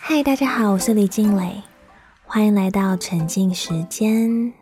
[0.00, 1.62] 嗨，大家好，我是李静蕾，
[2.24, 4.52] 欢迎来到沉浸时间。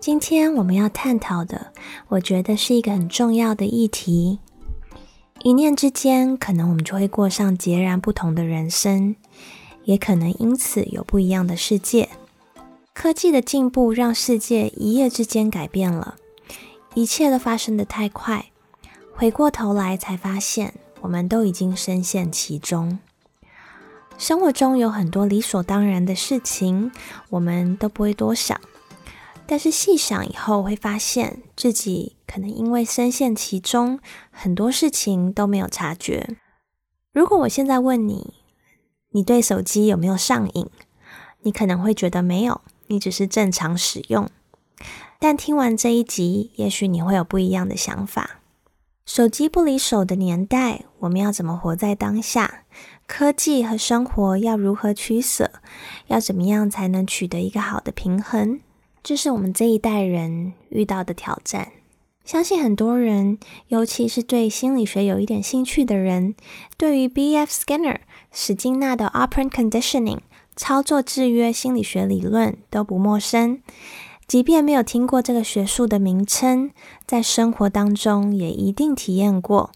[0.00, 1.72] 今天我们要探讨的，
[2.08, 4.38] 我觉得是一个很重要的议题。
[5.42, 9.14] 一念之间，可能我们就会过上截然不同的人生，
[9.84, 12.08] 也可能因此有不一样的世界。
[12.94, 16.16] 科技的进步让世界一夜之间改变了，
[16.94, 18.46] 一切都发生的太快，
[19.14, 20.74] 回过头来才发现，
[21.06, 22.98] 我们都已经深陷其中。
[24.18, 26.90] 生活中有很多理所当然的事情，
[27.30, 28.60] 我们都不会多想。
[29.46, 34.00] 但是细想以后，会发现自己可能因为深陷其中，
[34.32, 36.36] 很多事情都没有察觉。
[37.12, 38.34] 如果我现在问你，
[39.10, 40.68] 你对手机有没有上瘾？
[41.42, 44.28] 你可能会觉得没有，你只是正常使用。
[45.20, 48.40] 但听完这一集，也许你会有不一样的想法。
[49.04, 52.64] 手机不离手的年代，我们要怎么活在当下？
[53.06, 55.50] 科技和生活要如何取舍？
[56.08, 58.60] 要怎么样才能取得一个好的平衡？
[59.02, 61.68] 这是我们这一代人遇到的挑战。
[62.24, 66.34] 相信很多人，尤其是对心理学有一点兴趣的人，
[66.76, 67.52] 对于 B.F.
[67.52, 67.98] Skinner
[68.32, 70.18] 史金纳的 Operant Conditioning
[70.56, 73.62] 操作制约心理学理论都不陌生。
[74.26, 76.72] 即便没有听过这个学术的名称，
[77.06, 79.70] 在生活当中也一定体验过，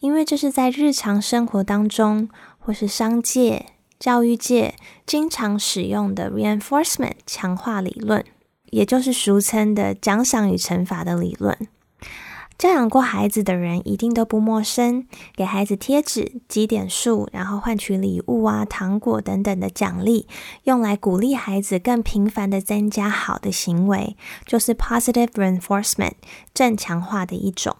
[0.00, 3.66] 因为这是在日常生活当中或是商界、
[3.98, 4.74] 教育界
[5.06, 8.24] 经常使用的 reinforcement 强化理论，
[8.70, 11.56] 也就是俗称的奖赏与惩罚的理论。
[12.56, 20.26] 教养过孩子的人一定都不陌生，给孩子贴纸、积点数，然后换取礼物啊、糖果等等的奖励，
[20.64, 26.12] 用来鼓励孩子更频繁的增加好的行为，就是 positive reinforcement
[26.54, 27.76] 正强化的一种。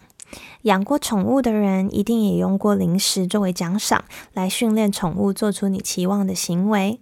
[0.62, 7.00] 养过宠物的人一定也用过零食作为奖赏，来训练宠物做出你期望的行为。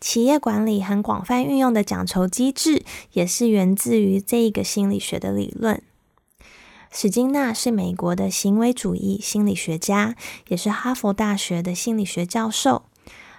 [0.00, 5.82] 企业管理很广泛运用的奖酬机制，也是源自于这一个心理学的理论。
[6.92, 10.14] 史金纳是美国的行为主义心理学家，
[10.48, 12.82] 也是哈佛大学的心理学教授。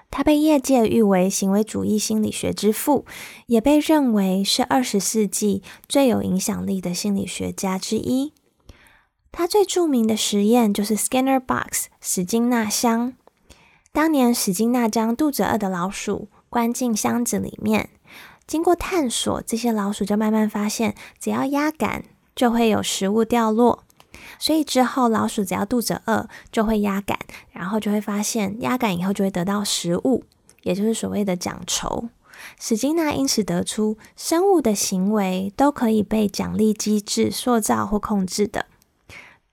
[0.09, 3.05] 他被业界誉为行为主义心理学之父，
[3.47, 8.31] 也被认为是二十世纪最有影响力的心理学家之一。
[9.37, 13.13] 他最著名的实验就是 Skinner Box 史金纳箱。
[13.91, 17.91] 当年史金纳将肚子饿的老鼠关进箱子里面，
[18.47, 22.05] 经过探索，这些老鼠就慢慢发现，只要压杆。
[22.35, 23.83] 就会有食物掉落，
[24.39, 27.17] 所以之后老鼠只要肚子饿，就会压杆，
[27.51, 30.23] 然后就会发现压杆以后就会得到食物，
[30.63, 32.09] 也就是所谓的奖酬。
[32.59, 38.65] 史金纳因此得出，生物的行为都可以被奖励机制塑造或控制的。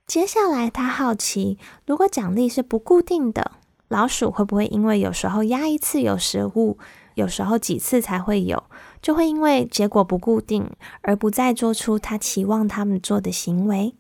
[0.07, 3.53] 接下来他好奇，如果奖励是不固定的，
[3.89, 6.79] 老鼠会不会因为有时候压一次有食物，
[7.15, 8.63] 有时候几次才会有？
[9.01, 10.71] 就会因为结果不固定
[11.01, 13.95] 而不再做出他期望他们做的行为。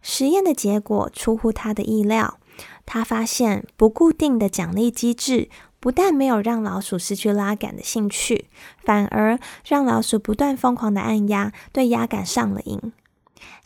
[0.00, 2.38] 实验的结果出乎他的意料，
[2.86, 8.46] 他发现不固定的奖励机制不但没有让老鼠失去拉杆的兴趣，
[8.82, 12.92] 反而让老鼠不断疯狂的按压，对压杆上了瘾。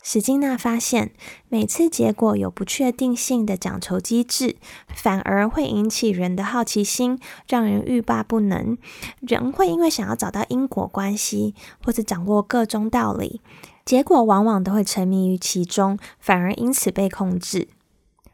[0.05, 1.11] 史金纳发现，
[1.47, 4.57] 每次结果有不确定性的奖酬机制，
[4.93, 8.77] 反而会引起人的好奇心，让人欲罢不能。
[9.21, 13.39] 人会因为想要找到因果关系，或者掌握各种道理，
[13.85, 17.69] 结果往往都会沉迷于其中，反而因此被控制。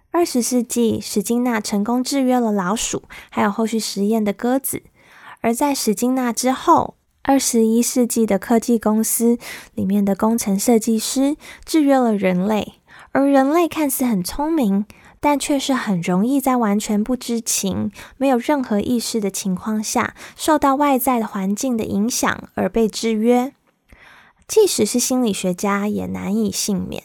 [0.10, 4.82] 二十世纪，史金纳成功制约了老鼠，还有后续实验的鸽子。
[5.42, 9.38] 而在史金纳之后，二十一世纪的科技公司
[9.76, 12.76] 里面的工程设计师制约了人类，
[13.12, 14.86] 而人类看似很聪明，
[15.20, 23.54] 但却是很容易在完全不知情、没有任何意识的情况下，受到外在的环境的影响而被制约。
[24.48, 27.04] 即使是心理学家也难以幸免。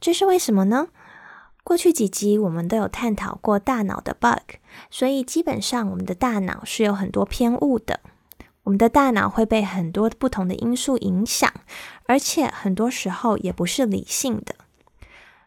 [0.00, 0.88] 这是为什么呢？
[1.62, 4.56] 过去几集我们都有探讨过大脑的 bug，
[4.90, 8.00] 所以基本上我们的大脑是有很多偏误的。
[8.64, 11.52] 我们的大脑会被很多不同的因素影响，
[12.06, 14.54] 而且很多时候也不是理性的。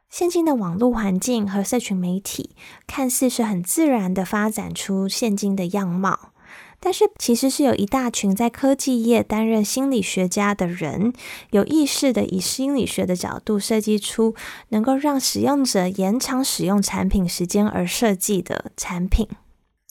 [0.10, 2.52] 现今的网络环境和社群媒体
[2.86, 6.34] 看似是很自然的发展出现今的样貌，
[6.80, 11.14] 但是其实是有一大群在科技业担任心理学家的人，
[11.50, 14.36] 有意识的以心理学的角度设计出
[14.70, 19.28] 能够让使用者延长使用产品时间而设计的产品。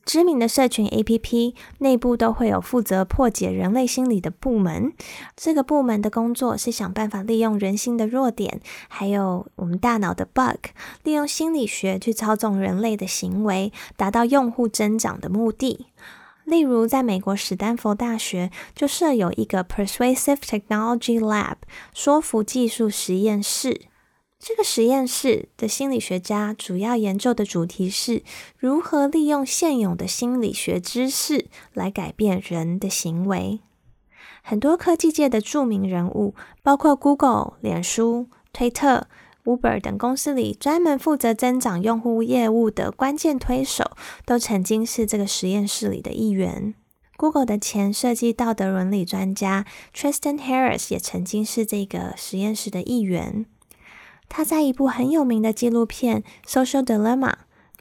[0.04, 4.92] 知名的社群 APP 内部都会有负责破解人类心理的部门，
[5.36, 10.70] 这个部门的工作是想办法利用人心的弱点，还有我们大脑的 bug，
[11.04, 15.86] 利用心理学去操纵人类的行为，达到用户增长的目的。
[16.44, 21.54] 例如，在美国史丹佛大学就设有一个 Persuasive Technology Lab
[21.94, 23.82] 说服技术实验室。
[24.44, 28.24] 这个实验室的心理学家主要研究的主题是
[28.58, 33.60] 如何利用现有的心理学知识来改变人的行为。
[34.42, 39.06] 很多科技界的著名人物，包括 Google、脸书、推特、
[39.44, 43.92] Uber 等公司里专门负责增长用户业务的关键推手，
[44.26, 46.74] 都曾经是这个实验室里的一员。
[47.16, 53.46] Google 的前设计道德伦理专家 Tristan Harris 也曾经是这个实验室的一员。
[54.34, 57.28] 他在一部很有名的纪录片《Social Dilemma》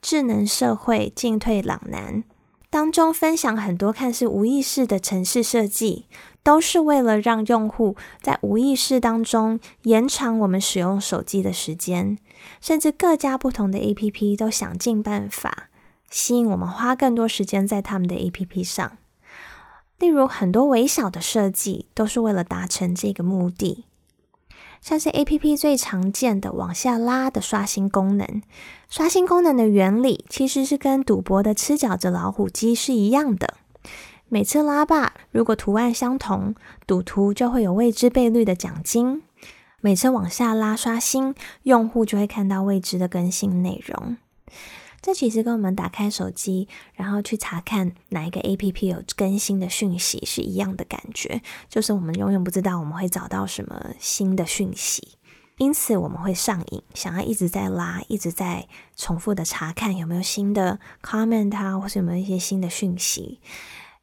[0.02, 2.26] 智能社会进退两难
[2.70, 6.08] 当中，分享很多看似无意识的城市设计，
[6.44, 12.18] 都是为了让用户在无意识当中延长我们使用手机的时间。
[12.60, 15.70] 甚至各家不同的 APP 都想尽办法
[16.10, 18.98] 吸引我们花更多时间在他们的 APP 上。
[20.00, 23.86] 例如，很多微小的设计都是为了达成这个目的。
[24.82, 28.42] 像是 A P P 最常见的往下拉的刷新功能，
[28.90, 33.54] 刷新功能的原理其实是跟赌博的吃饺子老虎机是一样的。
[34.28, 36.56] 每次拉霸，如果图案相同，
[36.88, 39.22] 赌徒就会有未知倍率的奖金；
[39.82, 44.18] 每次往下拉刷新，用户就会看到未知的更新内容。
[45.02, 55.18] 这其实跟我们打开手机，然后去查看哪一个 A P P 有更新的讯息是一样的感觉，就是我们永远不知道我们会找到什么新的讯息，
[55.58, 63.40] 因此我们会上瘾，想要一直在拉，一直在重复的查看有没有新的 comment 啊，或是有没有一些新的讯息。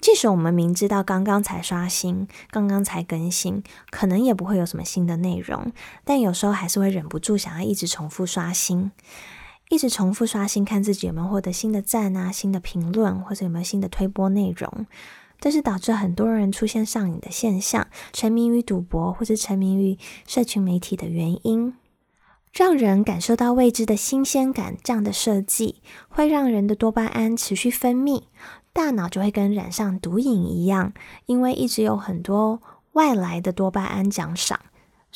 [0.00, 5.72] 即使我们明知道刚刚才刷新，刚刚才更新，可能也不会有什么新的内容，
[6.04, 8.92] 但有时候还是会忍不住想要一直重复刷新。
[9.70, 14.86] 一直重复刷新，看自己有没有获得新的赞啊、新的评论，或者有没有新的推播内容，
[15.38, 21.74] 这是导致很多人出现上瘾的现象，沉迷于赌博或者沉迷于社群媒体的原因。
[22.50, 28.22] 让人感受到未知的新鲜感，这样的设计会让人的多巴胺持续分泌，
[28.72, 30.94] 大脑就会跟染上毒瘾一样，
[31.26, 32.62] 因为一直有很多
[32.92, 34.58] 外来的多巴胺奖赏。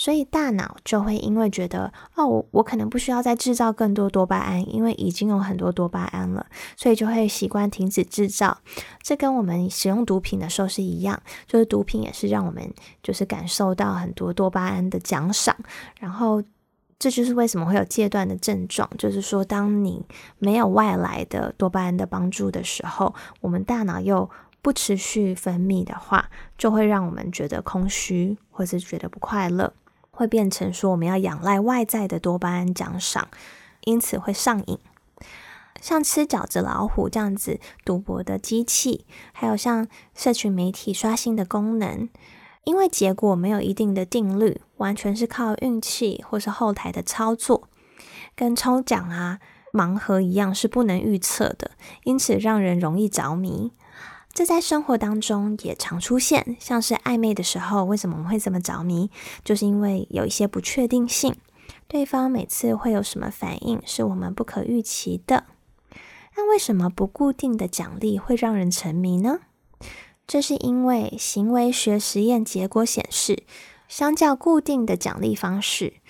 [0.02, 6.44] 所以大脑就会因为觉得哦，我我可能不需要再制造更多多巴胺，因为已经有很多多巴胺了，
[6.76, 8.58] 所以就会习惯停止制造。
[9.00, 12.68] 这跟我们使用毒品的时候是一样，就是毒品也是让我们
[13.00, 15.56] 就是感受到很多多巴胺的奖赏，
[16.00, 16.42] 然后
[16.98, 20.04] 这就是为什么会有戒断的症状，就是说当你
[20.40, 24.28] 没有外来的多巴胺的帮助的时候，我们大脑又
[24.62, 26.28] 不持续分泌的话，
[26.58, 29.72] 就会让我们觉得空虚，或是觉得不快乐。
[30.12, 33.28] 会变成说我们要仰赖外在的多巴胺奖赏，
[33.84, 34.78] 因此会上瘾。
[35.80, 42.08] 像吃饺子老虎这样子赌博的机器，还有像社群媒体刷新的功能，
[42.64, 47.68] 因为结果没有一定的定律，完全是靠运气或是后台的操作，
[48.36, 49.40] 跟抽奖啊、
[49.72, 51.72] 盲盒一样是不能预测的，
[52.04, 53.72] 因此让人容易着迷。
[54.34, 59.10] 这在生活当中也常出现，像是暧昧的时候，为什么我们会这么着迷？
[59.44, 61.36] 就是因为有一些不确定性，
[61.86, 65.44] 对方每次会有什么反应，是我们不可预期的。
[66.34, 69.40] 那为什么不固定的奖励会让人沉迷呢？
[70.26, 73.44] 这是因为行为学实验结果显示，
[73.86, 76.00] 相较固定的奖励方式，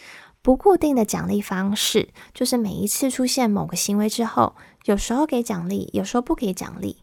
[0.41, 6.99] 不固定的奖励方式就是每一次出现某个行为之后，有时候给奖励，有时候不给奖励。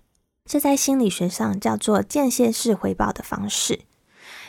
[0.49, 3.81] 这在心理学上叫做间歇式回报的方式，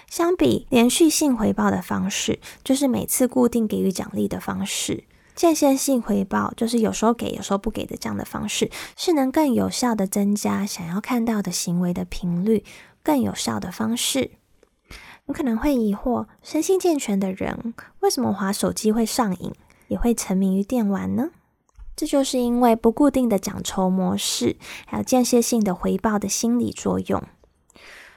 [0.09, 5.05] 相比连续性回报的方式，就是每次固定给予奖励的方式。
[5.35, 12.65] 间歇性回报就是有时候给，有时候不给的这样的方式，是能更有效的增加想要看到的行为的频率，
[13.03, 14.31] 更有效的方式。
[15.27, 19.53] 你可能会疑惑，身心健全的人为什么滑手机会上瘾，
[19.89, 21.29] 也会沉迷于电玩呢？
[22.01, 27.23] 这就是因为不固定的奖酬模式，还有间歇性的回报的心理作用，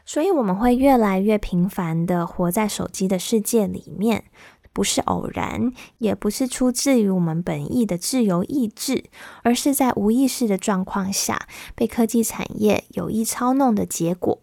[0.05, 4.23] 所以我们会越来越频繁的活在手机的世界里面，
[4.71, 9.03] 不是偶然，也不是出自于我们本意的自由意志，
[9.41, 14.39] 而是在无意识的状况下被科技产业有意操弄的结果。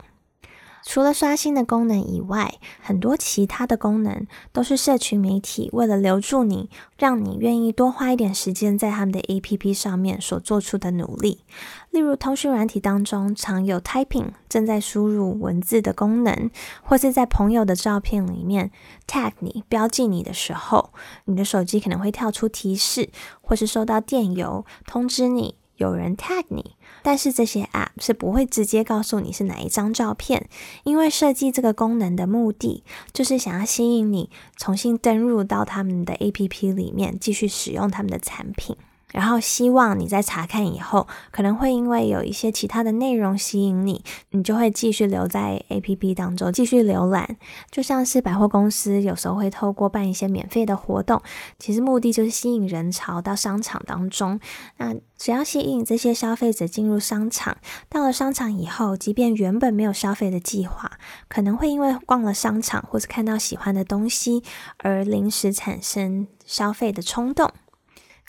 [0.83, 11.45] 除了刷新的功能以外，很多其他的功能都是社群媒体为了留住你，让你愿意多花一点时间在他们的 APP 上面所做出的努力。
[11.91, 16.51] 例如，通讯软体当中常有 Typing 正在输入文字的功能，
[16.83, 18.71] 或是在朋友的照片里面
[19.07, 20.93] tag 你、标记你的时候，
[21.27, 23.11] 你的手机可能会跳出提示，
[23.41, 26.77] 或是收到电邮通知你有人 tag 你。
[27.02, 30.49] 但是这些 App 是不会直接告诉你是哪一张照片，
[30.85, 38.76] 因为设计这个功能的目的就是想要吸引你重新登入到他们的 APP 里面，继续使用他们的产品。
[39.12, 47.37] 然后希望你在查看以后，可能会因为有一些其他的内容吸引你，你就会继续留在 A P P 当中继续浏览。
[47.71, 51.21] 就像是百货公司有时候会透过办一些免费的活动，
[51.59, 54.40] 其实目的就是吸引人潮到商场当中。
[54.76, 57.57] 那只要吸引这些消费者进入商场，
[57.88, 60.90] 到了商场以后，即便原本没有消费的计划，
[61.29, 64.43] 可能会因为逛了商场或是看到喜欢的东西，
[64.79, 67.50] 而临时产生消费的冲动。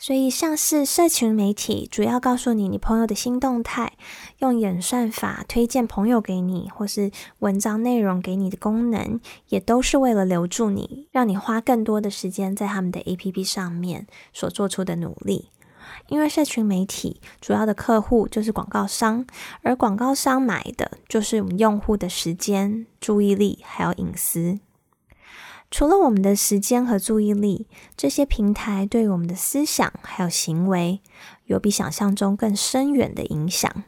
[0.04, 3.94] 所以，像是社群媒体主要告诉你你朋友的新动态，
[4.40, 15.50] 用演算法推荐朋友给你，或是文章内容给你的功能，也都是为了留住你，让你花更多的时间在他们的 APP 上面所做出的努力。
[16.08, 19.28] 因为社群媒体主要的客户就是广告商，
[19.62, 24.58] 而广告商买的就是我们用户的时间、注意力还有隐私。
[25.72, 31.00] 除了我们的时间和注意力，这些平台对我们的思想还有行为，
[31.46, 33.84] 有比想象中更深远的影响。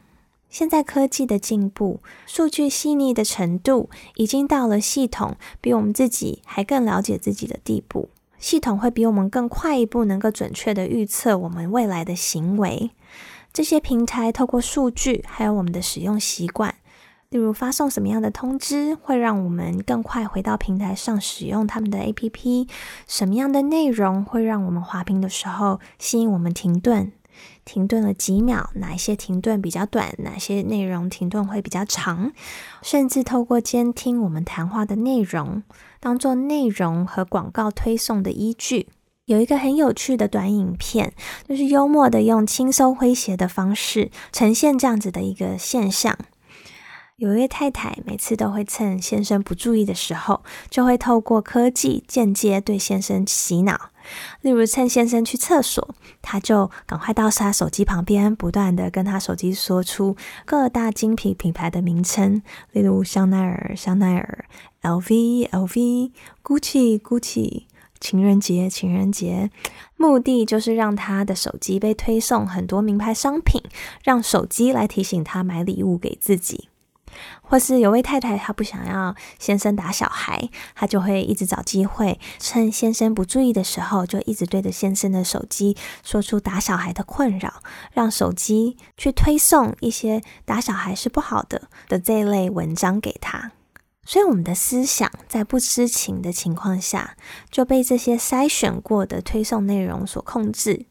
[0.48, 8.08] 现在科技的进步，数据细腻的程度，已经到了系统比我们自己还更了解自己的地步。
[8.38, 12.92] 系统会比我们更快一步，能够准确的预测我们未来的行为。
[13.52, 16.74] 这些平台透过数据，还有我们的使用习惯。
[17.34, 22.68] 例如发送什么样的通知会让我们更快回到平台上使用他们的 APP？
[23.08, 27.10] 什么样的内容会让我们滑屏的时候吸引我们停顿？
[27.64, 28.70] 停顿了几秒？
[28.74, 30.14] 哪一些停顿比较短？
[30.18, 32.30] 哪些内容停顿会比较长？
[32.82, 35.64] 甚至透过监听我们谈话的内容，
[35.98, 38.86] 当做内容和广告推送的依据。
[39.24, 41.12] 有一个很有趣的短影片，
[41.48, 46.16] 就是幽默的用轻松诙谐的方式呈现这样子的一个现象。
[47.16, 53.90] 有一位太太，每次都会趁先生不注意的时候，就会透过科技间接对先生洗脑。
[54.40, 62.42] 例如，趁先生去厕所，他就赶快到他手机旁边，不断的跟他手机说出各大精品品牌的名称，
[62.72, 64.46] 例如香奈儿、香奈儿、
[64.82, 66.10] LV、LV、
[66.42, 67.62] GUCCI、GUCCI、
[68.00, 69.52] 情人节、情人节，
[69.96, 73.62] 目的就是让他的手机被推送很多名牌商品，
[74.02, 76.68] 让手机来提醒他买礼物给自己。
[77.42, 87.62] 或是有位太太，她不想要先生打小孩，她就会一直找机会，趁先生不注意的时候，就一直对着先生的手机说出打小孩的困扰，
[87.92, 93.52] 让手机去推送一些打小孩是不好的的这一类文章给他。
[94.06, 97.16] 所以，我们的思想在不知情的情况下，
[97.50, 100.84] 就被这些筛选过的推送内容所控制。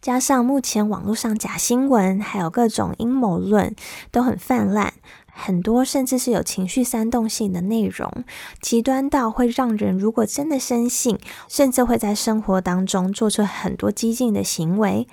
[0.00, 3.74] 加上目前网络上假新闻，还有各种阴谋论
[4.12, 4.94] 都很泛滥。
[5.36, 8.24] 很多甚至是有情绪煽动性的内容，
[8.62, 15.08] 极端到会让人如果真的深信，甚至会在生活当中做出很多激进的行为。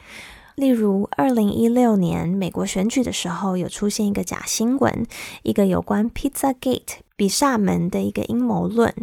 [0.56, 5.08] 例如，二零一六年美国选举的时候，有出现一个假新闻，
[5.42, 8.94] 一个有关 Pizza Gate 比萨门的一个阴谋论，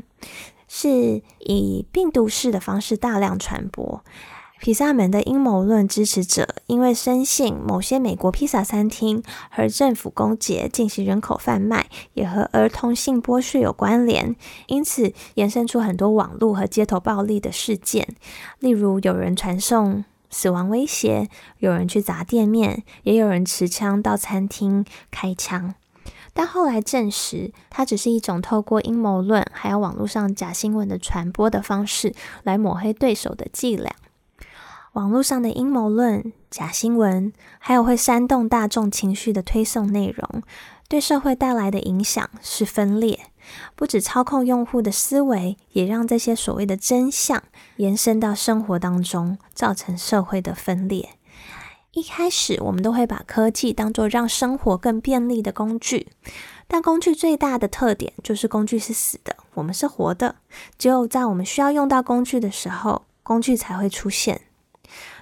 [0.69, 4.05] 是以病毒式的方式大量传播。
[4.61, 14.35] 披萨门的阴谋论支持者因为深信某些美国披萨餐厅和政府勾结进行人口贩卖，也和儿童性剥削有关联，
[14.67, 18.09] 因此衍生出很多网络和街头暴力的事件。
[18.59, 25.75] 例如，有人传送死亡威胁，有人去砸店面，也有人持枪到餐厅开枪。
[26.35, 32.13] 但后来证实，它只是一种透过阴谋论还有网络上假新闻的传播的方式
[32.43, 33.95] 来抹黑对手的伎俩。
[34.93, 40.43] 网络上的阴谋论、假新闻，还有会煽动大众情绪的推送内容，
[40.89, 43.21] 对社会带来的影响是分裂。
[43.77, 47.43] 不止操控用户的思维，也让这些所谓的真相
[47.77, 51.11] 延伸到生活当中，造成社会的分裂。
[51.93, 56.09] 一开始，我们都会把科技当作让生活更便利的工具，
[56.67, 60.37] 但工具最大的特点就是工具是死的，我们是活的。
[60.79, 64.43] 只有在我们需要用到工具的时候，工具才会出现。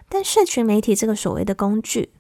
[0.09, 2.11] 但社群媒体这个所谓的工具，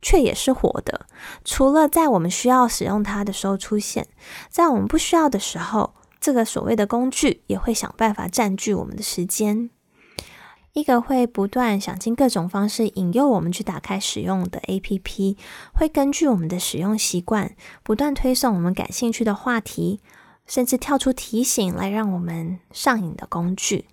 [0.00, 1.06] 却也是活的。
[1.44, 4.06] 除了在我们需要使用它的时候出现，
[4.48, 9.70] 在我们不需要的时候，这个所谓的工具也会想办法占据我们的时间。
[10.74, 15.36] 一个会不断想尽各种方式引诱我们去打开使用的 APP，
[15.74, 20.00] 会根据我们的使用习惯，不断推送我们感兴趣的话题，
[20.46, 23.84] 甚至跳出提醒来让我们上瘾的工具。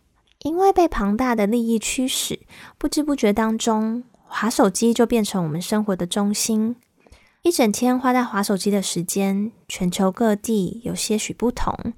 [0.43, 2.39] 因为被庞大的利益驱使，
[2.77, 6.77] 不知不觉当中，滑手机就变成我们生活的中心。
[7.41, 11.93] 一整天花在滑手机的时间，全球各地有些许不同。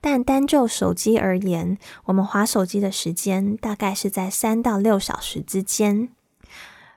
[0.00, 6.08] 但单就手机而言，我们滑手机的时间大概是在三到六小时之间。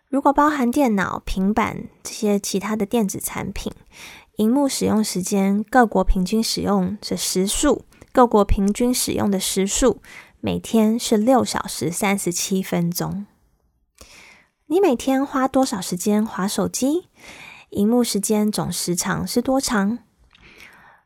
[0.07, 3.71] 如果包含电脑、平板这些其他的电子产品，
[4.37, 10.01] 荧幕使用时间各国平均使用的时数，各国平均使用的时数
[10.45, 13.25] 每天是六小时三十七分钟。
[14.67, 17.07] 你每天花多少时间划手机？
[17.71, 19.97] 荧幕时间总时长是多长？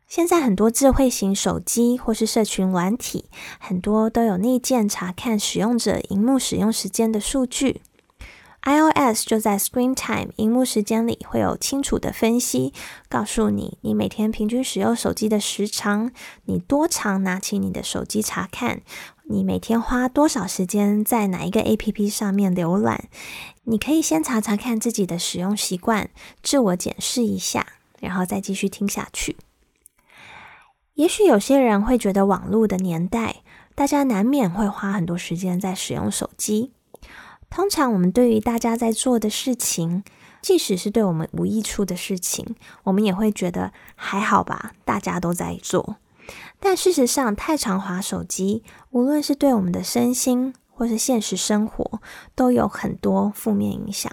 [0.06, 3.30] 现在很多智慧型手机或是社群软体，
[3.62, 7.80] 很多都有内建查看使用者荧幕使用时间的数据。
[8.64, 12.74] iOS 就在 Screen Time 荧幕时间里会有清楚的分析，
[13.08, 16.12] 告诉你你每天平均使用手机的时长，
[16.44, 18.82] 你多长拿起你的手机查看，
[19.32, 23.10] 你每天花多少时间在哪一个 APP 上面浏览。
[23.66, 26.10] 你可以先查查看自己的使用习惯，
[26.42, 27.68] 自我检视一下，
[28.00, 29.38] 然后再继续听下去。
[30.96, 33.44] 也许有些人会觉得，网络的年代，
[33.76, 36.72] 大家难免会花很多时间在使用手机。
[37.52, 40.04] 通常，我们对于大家在做的事情，
[40.42, 42.56] 即使是对我们无益处的事情，
[42.86, 45.98] 我们也会觉得还好吧，大家都在做。
[46.60, 52.02] 但事实上，太常滑手机，无论是对我们的身心，或是现实生活，
[52.36, 54.12] 都有很多负面影响。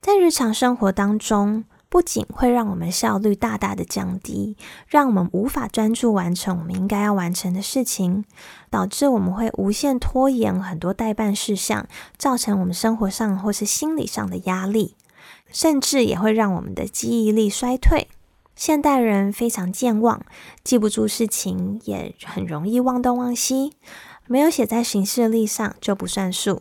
[0.00, 8.24] 在日常生活当中，不仅会让我们效率大大的降低，让我们无法专注完成我们应该要完成的事情，
[8.70, 11.86] 导致我们会无限拖延很多代办事项，
[12.16, 14.96] 造成我们生活上或是心理上的压力，
[15.52, 18.08] 甚至也会让我们的记忆力衰退。
[18.60, 20.20] 现代人非常健忘，
[20.62, 23.72] 记不住事情，也很容易忘东忘西。
[24.26, 26.60] 没有写在行事历上就不算数，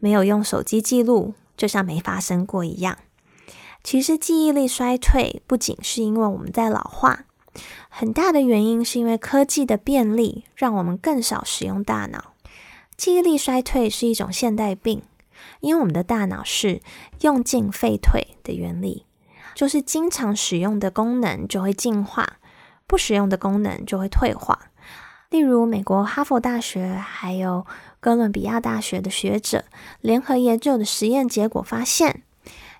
[0.00, 2.98] 没有用手机记录，就像没发生过一样。
[3.84, 7.26] 其实记忆力衰退不仅是因为我们在老化，
[7.88, 12.32] 很大的原因是因为科技的便利，让我们更少使用大脑。
[12.96, 15.00] 记忆力衰退是一种现代病，
[15.60, 16.82] 因为我们的大脑是
[17.20, 19.06] 用进废退的原理，
[19.56, 22.34] 就是经常使用的功能就会进化，
[22.86, 24.70] 不使用的功能就会退化。
[25.30, 27.66] 例如，美国哈佛大学还有
[27.98, 29.64] 哥伦比亚大学的学者
[30.02, 32.22] 联合研究的实验结果发现。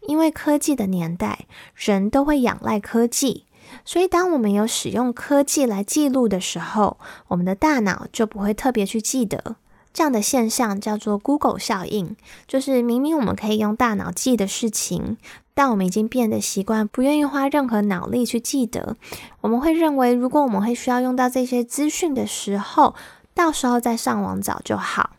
[0.03, 3.47] 因为科技的年代，人都会仰赖科技，
[3.85, 9.57] 所以当我们有使用科技来记录的时候，我们的大脑就不会特别去记得。
[9.93, 12.15] 这样的现象叫做 Google 效应，
[12.47, 15.17] 就是明明我们可以用大脑记的事情，
[15.57, 18.95] 但我们已经变得习惯，不愿意花任何脑力去记得。
[19.41, 22.95] 我们会认为，如果我们会需要用到这些资讯的时候，
[23.33, 25.13] 到时候再上网找就好。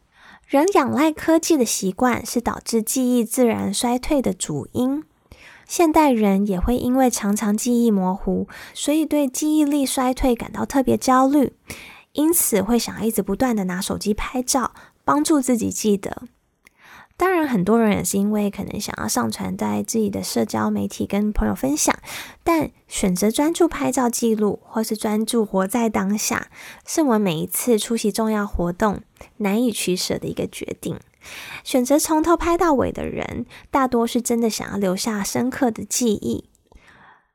[0.47, 5.03] 人仰赖科技的习惯是导致记忆自然衰退的主因。
[5.65, 11.53] 现代人也会因为常常记忆模糊，所以对记忆力衰退感到特别焦虑，
[12.13, 14.73] 因此会想要一直不断的拿手机拍照，
[15.03, 16.21] 帮助自己记得。
[17.19, 21.97] 当然，很多人也是因为可能想要上传在自己的社交媒体跟朋友分享，
[22.43, 26.49] 但选择专注拍照记录，或是专注活在当下，
[26.85, 29.01] 是我们每一次出席重要活动
[29.37, 30.99] 难以取舍的一个决定。
[31.63, 36.47] 选择从头拍到尾的人，大多是真的想要留下深刻的记忆。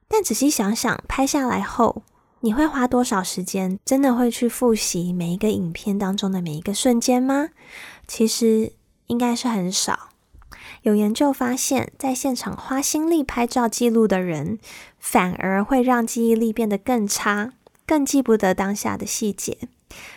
[0.06, 2.04] 但仔细想想，拍下来后，
[2.40, 3.80] 你会花多少时间？
[3.84, 7.48] 真的会去复习每一个影片当中的每一个瞬间吗？
[8.06, 8.74] 其实。
[9.12, 10.09] 应该是很少。
[10.81, 14.59] 有研究发现，在现场花心力拍照记录的人，
[14.98, 17.53] 反而会让记忆力变得更差，
[17.87, 19.59] 更记不得当下的细节。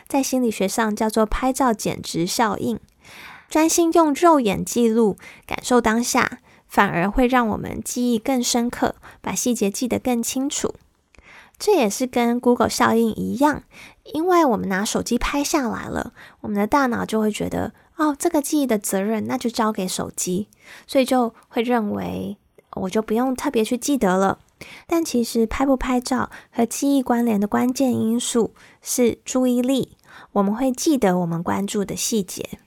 [0.07, 2.79] 在心理学上叫做“拍照减值效应”。
[3.49, 10.73] 专心用肉眼记录、感受当下，反而会让我们记忆更深刻，把细节记得更清楚。
[11.59, 13.63] 这也是跟 Google 效应一样，
[14.03, 17.73] 因为我们拿手机拍下来了，我们的大脑就会觉得。
[17.97, 20.47] 哦，这个记忆的责任那就交给手机，
[20.85, 22.37] 所以就会认为
[22.71, 24.39] 我就不用特别去记得了。
[24.87, 29.97] 但其实拍不拍照和记忆关联的关键因素是注意力，
[30.33, 32.59] 我们会记得我们关注的细节。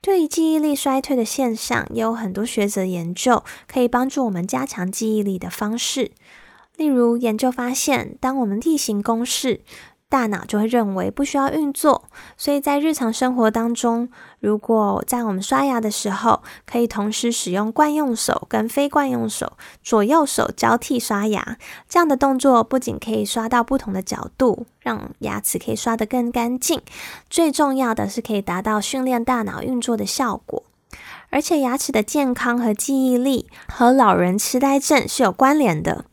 [0.00, 6.10] 对于记忆力衰退的现象，也有很多学者研究可以帮助我们加强记忆力的方式。
[6.76, 9.60] 例如，研究发现，当我们例行公事，
[10.12, 12.04] 大脑就会认为不需要运作，
[12.36, 21.56] 所以在日常生活当中，如果在我们刷牙的时候，可以同时使用惯用手跟非惯用手，左右手交替刷牙，
[21.88, 26.82] 这样的动作不仅可以刷到不同的角度，让牙齿可以刷得更干净，
[27.30, 30.62] 最重要的是可以达到训练大脑运作的效果。
[31.30, 36.04] 而且，牙齿的健康和记忆力和老人痴呆症是有关联的。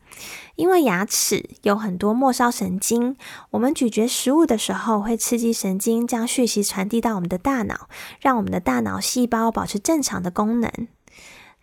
[0.60, 3.16] 因为牙齿有很多末梢神经，
[3.52, 7.88] 我们咀嚼食物的时候会刺激神经，将讯息传递到我们的大脑，
[8.20, 10.70] 让我们的大脑细胞保持正常的功能。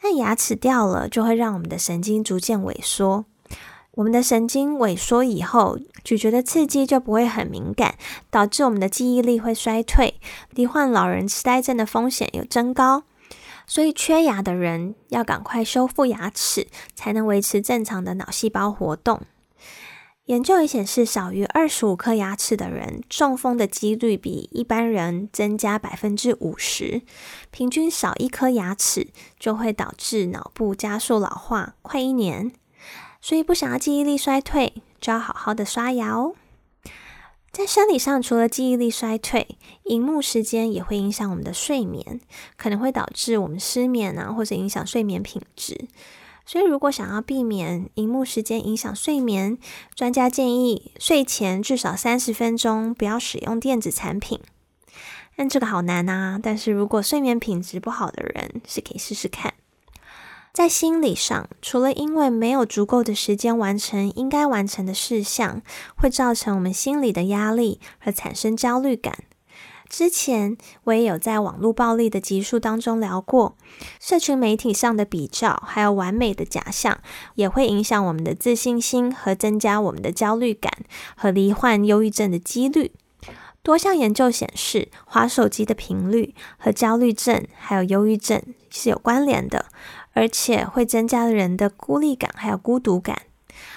[0.02, 3.26] 那牙齿掉了，就会让我们的神经逐渐萎缩。
[3.92, 7.94] 我们的神经萎缩以后，咀嚼的刺激就不会很敏感，
[8.32, 13.04] 导致我们的记忆力会衰退，罹患老人痴呆症的风险有增高。
[13.67, 19.21] 所以，缺牙的人要赶快修复牙齿，才能维持正常的脑细胞活动。
[20.25, 27.01] 研究也显示，少于二十五颗牙齿的人，中风的几率比一般人增加百分之五十。
[27.51, 32.51] 平均少一颗牙齿，就会导致脑部加速老化快一年。
[33.21, 36.36] 所以，不想要记忆力衰退，就要好好的刷牙哦。
[37.58, 42.22] 在生理上，除了记忆力衰退，荧幕时间也会影响我们的睡眠，
[42.56, 45.88] 可能会导致我们失眠啊，或者影响睡眠品质。
[46.46, 49.58] 所以，如果想要避免荧幕时间影响睡眠，
[49.96, 54.39] 专家建议睡前至少三十分钟不要使用电子产品。
[55.36, 56.39] 但这个好难啊！
[56.41, 59.56] 但是如果睡眠品质不好的人，是可以试试看。
[60.58, 65.62] 在心理上，除了因为没有足够的时间完成应该完成的事项，
[65.96, 69.20] 会造成我们心理的压力和产生焦虑感。
[69.88, 73.56] 之前我也有在网络暴力的集数当中聊过，
[74.00, 76.98] 社群媒体上的比较还有完美的假象，
[77.36, 80.74] 也会影响我们的自信心和增加我们的焦虑感
[81.15, 82.93] 和罹患忧郁症的几率。
[83.62, 89.65] 多项研究显示，滑手机的频率和焦虑症还有忧郁症是有关联的。
[90.17, 93.21] 而且会增加人的孤立感，还有孤独感。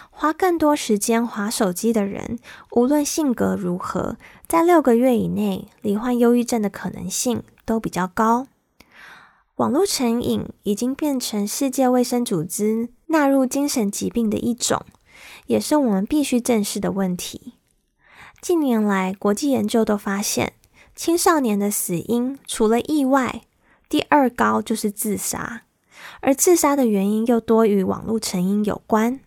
[0.09, 2.39] 花更多时间划手机的人，
[2.71, 4.17] 无论性格如何，
[4.49, 8.47] 在六个月以内罹患忧郁症的可能性都比较高。
[9.57, 14.83] 网络成瘾已经变成世界卫生组织纳入精神疾病的一种，
[15.45, 17.53] 也是我们必须正视的问题。
[18.41, 20.55] 近年来，国际研究都发现，
[20.97, 23.43] 青少年的死因除了意外，
[23.91, 25.65] 第二高就是自杀。
[26.21, 29.21] 而自杀的原因又多与网络成瘾有关。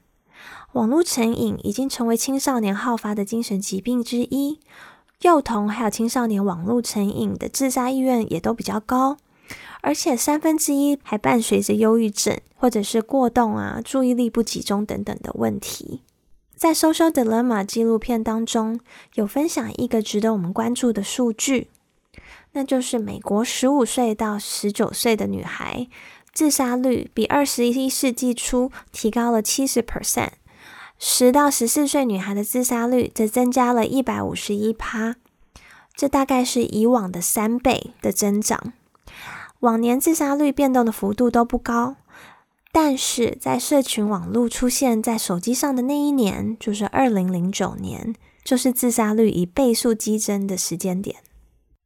[0.74, 4.60] 网络成瘾已经成为青少年好发的精神疾病之一，
[5.22, 9.18] 幼童还有青少年网络成瘾的自杀意愿也都比较高，
[9.82, 16.02] 而且三分之一还伴随着忧郁症或者是过动啊、注意力不集中等等的问题。
[16.56, 18.80] 在《Social Dilemma》纪录片当中，
[19.14, 21.70] 有分享一个值得我们关注的数据，
[22.54, 25.88] 那就是美国十五岁到十九岁的女孩。
[26.34, 30.32] 自杀率比二十一世纪初提高了七十 percent，
[30.98, 35.16] 十到十四岁女孩的自杀率则增加了一百五十一趴，
[35.96, 38.74] 这大概是以往的三倍的增长。
[39.60, 41.98] 往年自杀率变动的幅度都不高，
[42.72, 51.18] 但是在社群网络出现在手机上的那一年，就是二零零九年，就是自杀率以倍数激增的时间点。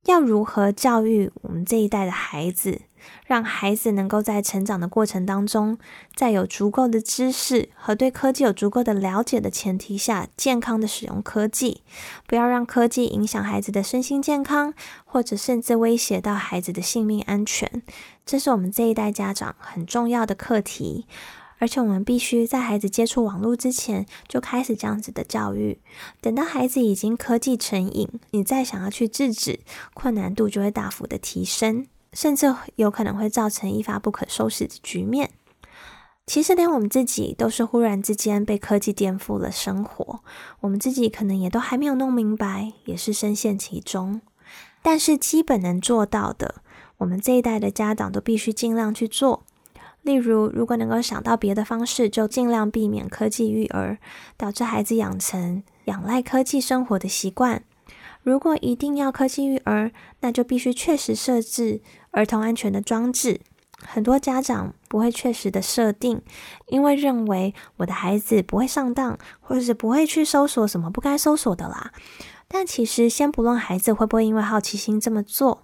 [0.06, 2.84] 要如何教育我们这一代的孩子？
[3.26, 5.78] 让孩子能够在成长的过程当中，
[6.16, 11.82] 在有足够的知识和对科技有足够的了解的前提下，健康的使用科技，
[12.26, 14.74] 不要让科技影响孩子的身心健康，
[15.06, 17.84] 或者甚至威胁到孩子的性命安全。
[18.26, 21.06] 这是我们这一代家长很重要的课题，
[21.60, 25.80] 而且我们必须在孩子接触网络之前就开始这样子的教育。
[26.22, 29.62] 等到孩子已经科技成瘾，你再想要去制止，
[29.94, 31.88] 困难度就会大幅的提升。
[32.18, 35.30] 甚至有可能会造成一发不可收拾的局面。
[36.26, 40.22] 其实，连我们自己都是忽然之间被科技颠覆了生活，
[40.62, 44.20] 我们自己可能也都还没有弄明白，也是深陷其中。
[44.82, 46.56] 但是，基本能做到的，
[46.98, 49.44] 我们这一代的家长都必须尽量去做。
[50.02, 54.00] 例如，如果能够想到别的方式，就尽量避免科技育儿，
[54.36, 57.62] 导致孩子养成仰赖科技生活的习惯。
[58.28, 61.80] 如果一定要科技育儿，那就必须确实设置
[62.12, 63.40] 儿童安全的装置。
[63.80, 66.22] 很多家长不会确实的设定，
[66.66, 71.94] 因为认为我的孩子不会上当，或者是不会去搜索什么不该搜索的啦。
[72.50, 75.64] 但其实，先不论孩子会不会因为好奇心这么做，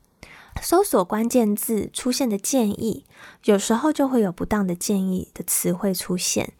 [0.62, 3.06] 搜索关键字出现的建议，
[3.43, 6.54] 有时候就会有不当的建议的词汇出现，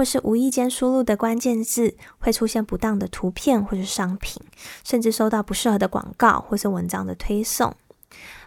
[0.00, 4.42] 或是无意间输入的关键字会出现不当的图片或是商品，
[4.82, 7.74] 甚至收到不适合的广告或是文章的推送。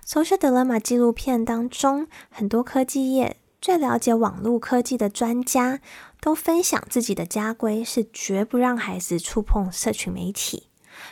[0.04, 5.80] Social Dilemma 纪录片当中，很多科技业最了解网络科技的专家
[6.20, 10.70] 都分享自己的家规是绝不让孩子触碰社群媒体，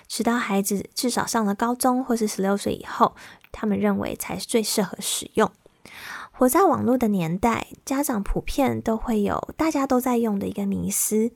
[0.08, 3.16] 直到孩子至少上了高中或是十六岁以后。
[3.52, 5.52] 他们认为才是最适合使用。
[6.42, 11.30] 活在网络的年代，家长普遍都会有大家都在用的一个迷思，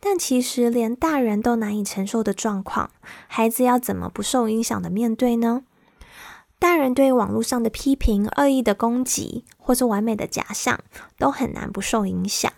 [0.00, 2.88] 但其实连大人都难以承受的状况，
[3.26, 5.64] 孩子要怎么不受影响的面对呢？
[6.58, 10.80] 大人对网络上的批评、恶意的攻击，或是完美的假象，
[11.18, 12.50] 都很难不受影响。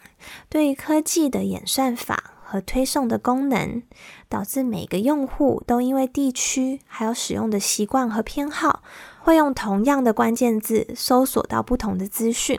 [0.49, 3.83] 对于科技的演算法和推送的功能，
[4.29, 8.85] 导致每个用户都因为地区还有使用的习惯和偏好，
[9.29, 12.59] 会用同样的关键字搜索到不同的资讯，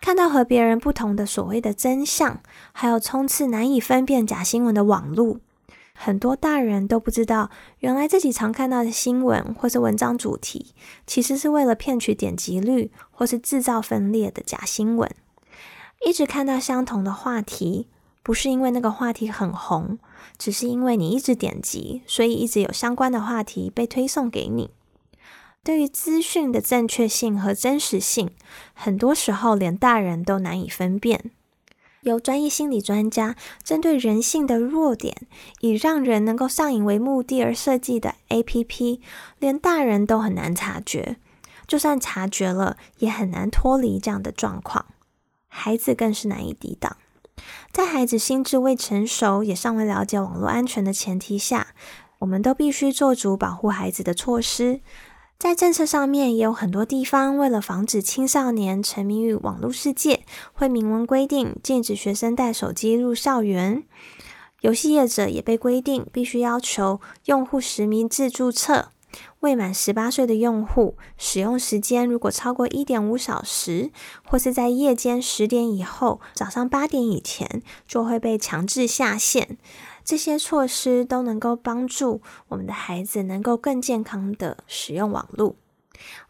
[0.00, 2.40] 看到和别人不同的所谓的真相，
[2.72, 5.36] 还有冲刺难以分辨假新闻的网络。
[5.92, 7.50] 很多大人都不知道，
[7.80, 10.72] 原来自己常看到的新闻或是文章主题，
[11.06, 15.14] 其实是为了骗取点击率或是制造分裂的假新闻。
[16.06, 17.88] 一直看到相同的话题，
[18.22, 19.98] 不是因为那个话题很红。
[20.38, 24.70] 只是因为你一直点击，所以一直有相关的话题被推送给你。
[25.64, 28.30] 对于资讯的正确性和真实性，
[28.74, 31.30] 很多时候连大人都难以分辨。
[32.00, 35.16] 由专业心理专家针对人性的弱点，
[35.60, 38.98] 以让人能够上瘾为目的而设计的 APP，
[39.38, 41.16] 连大人都很难察觉。
[41.68, 44.86] 就算察觉了，也很难脱离这样的状况，
[45.46, 46.96] 孩子更是难以抵挡。
[47.70, 51.68] 在孩子心智未成熟、也尚未了解网络安全的前提下，
[52.18, 54.80] 我们都必须做足保护孩子的措施。
[55.42, 63.82] 在政策上面，也有很多地方为了防止青少年沉迷于网络世界，会明文规定禁止学生带手机入校园。
[64.60, 68.90] 游戏业者也被规定必须要求用户实名制注册。
[69.40, 73.90] 未满十八岁的用户使用时间如果超过一点五小时，
[74.24, 79.58] 或是在夜间十点以后、早上八点以前，就会被强制下线。
[80.04, 85.56] 这些措施都能够帮助我们的孩子能够更健康的使用网络。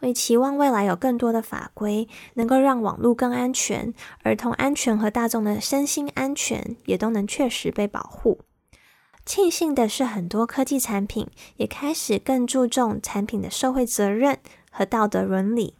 [0.00, 8.40] 我也期望未来有更多的法规能够让网络更安全，儿童安全和大众的身心安全也都能确实被保护。
[9.24, 14.38] 庆幸的是，很多科技产品也开始更注重产品的社会责任
[14.70, 15.74] 和道德伦理。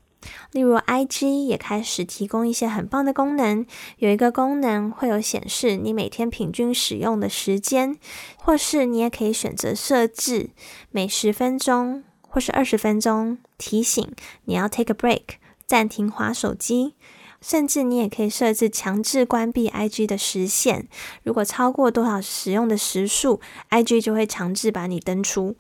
[0.53, 3.67] 例如，IG 也开始提供一些很棒的功能。
[3.99, 7.97] 有一个功能会有显示你每天平均使用的时间，
[8.37, 10.51] 或是你也可以选择设置
[10.91, 14.13] 每十分钟或是二十分钟提醒
[14.45, 16.95] 你要 take a break，暂停滑手机。
[17.41, 20.85] 甚至你也可以设置强制关闭 IG 的时限，
[21.25, 25.57] 如果超过多少使用的时数，IG 就会强制把你登出。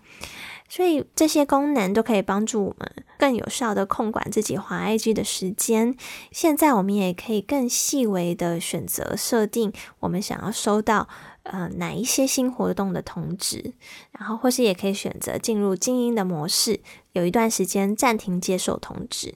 [0.74, 5.94] 所以这些功能都可以帮助我们更有效的控管自己滑 IG 的时间。
[6.30, 11.06] 现在我们也可以更细微的选择设定我们想要收到
[11.42, 13.74] 呃哪一些新活动的通知，
[14.12, 16.80] 然后或是也可以选择进入静音的模式，
[17.12, 19.34] 有一段时间暂停接受通知。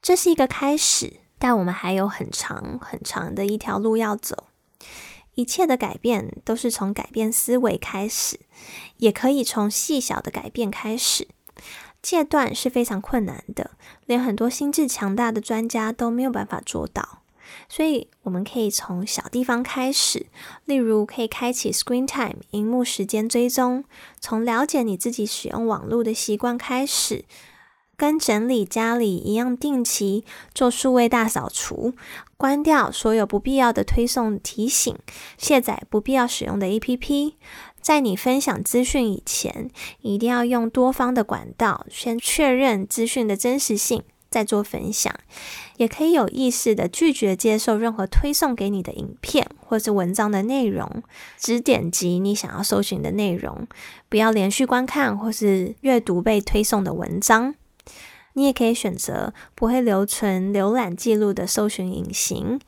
[0.00, 1.20] 这是一个开始。
[1.36, 4.44] 但我们还有很长很长的一条路要走。
[5.34, 8.40] 一切的改变都是从改变思维开始，
[8.98, 11.28] 也可以从细小的改变开始。
[12.02, 13.70] 戒断是非常困难的，
[14.04, 17.20] 连很多心智强大的专家都没有办法做到。
[17.68, 20.26] 所以，我们可以从小地方开始，
[20.64, 23.84] 例如可以开启 Screen Time（ 荧幕时间追踪），
[24.20, 27.24] 从了解你自己使用网络的习惯开始。
[27.96, 31.94] 跟整理家里一样，定期做数位大扫除，
[32.36, 34.98] 关掉所有不必要的推送提醒，
[35.38, 37.34] 卸载不必要使用的 APP。
[37.84, 39.68] 在你分享资讯以前，
[40.00, 45.14] 一定要用多方的管道先确认资讯的真实性，再做分享。
[45.76, 51.02] 也可以有意识的拒绝接受任何推送给你的影片或是文章的内容，
[51.38, 53.68] 只点击你想要搜寻的内容，
[54.08, 57.54] 不要连续观看或是阅读被推送的文章。
[58.32, 62.58] 你也可以选择不会留存浏览记录的搜寻引擎。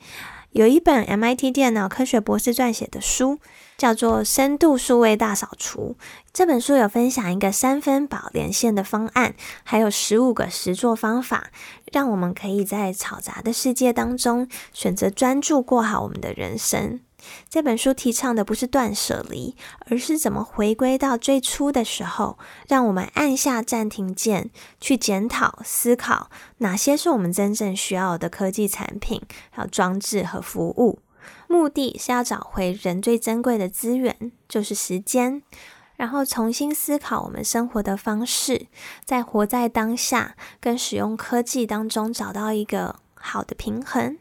[0.51, 3.39] 有一本 MIT 电脑科学博士撰写的书，
[3.77, 5.97] 叫做《深度数位大扫除》。
[6.33, 9.35] 这本书有分享一个三分宝连线的方案，
[9.65, 11.51] 还有十五个实作方法，
[11.93, 17.01] 让我们可以在嘈杂的世界当中选择专注过好我们的人生。
[17.49, 31.01] 这本书提倡的不是断舍离，而是怎么回归到最初的时候，让我们按下暂停键，去检讨、思考哪些是我们真正需要的科技产品、还有装置和服务。
[31.49, 35.43] 目的是要找回人最珍贵的资源，就是时间，
[35.97, 38.67] 然后重新思考我们生活的方式，
[39.05, 44.19] 在活在当下跟使用科技当中找到一个好的平衡。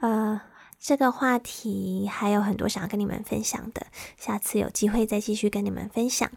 [0.00, 0.42] 呃。
[0.84, 3.86] 这个话题还有很多想要跟你们分享的，
[4.18, 6.28] 下次有机会再继续跟你们分享。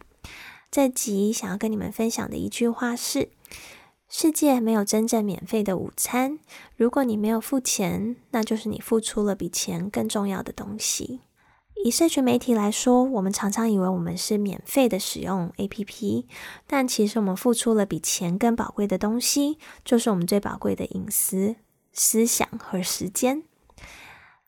[0.69, 3.30] 这集想要跟你们分享的一句话是：
[4.07, 6.39] 世界没有真正免费的午餐。
[6.75, 11.21] 如果你没有付钱，那就是你付出了比钱更重要的东西。
[11.83, 16.25] 以社群媒体来说，我们常常以为我们是免费的使用 APP，
[16.65, 21.55] 但其实我们付出了比钱更宝贵的东西，就是我们最宝贵的隐私、
[21.91, 23.43] 思想和时间。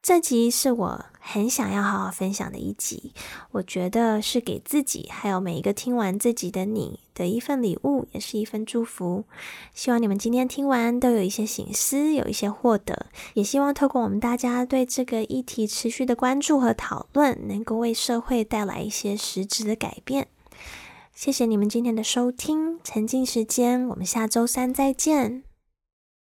[0.01, 3.11] 这集是我很想要好好分享的一集，
[3.51, 9.25] 我觉得是给自己还有每一个听完这集的你的一份礼物，也是一份祝福。
[9.73, 20.29] 希望你们今天听完都有一些醒思，有一些获得，也希望透过我们大家对这个议题持续的关注和讨论，能够为社会带来一些实质的改变。
[21.13, 25.46] 谢谢你们今天的收听，沉浸时间，我们下周三再见。